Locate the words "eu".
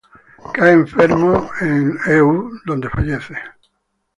2.17-2.29